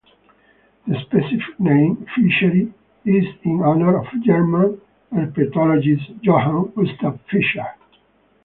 The 0.87 0.99
specific 0.99 1.59
name, 1.59 2.07
"fischeri", 2.17 2.73
is 3.05 3.23
in 3.43 3.61
honor 3.61 3.99
of 3.99 4.07
German 4.23 4.81
herpetologist 5.13 6.23
Johann 6.23 6.71
Gustav 6.75 7.19
Fischer. 7.29 7.67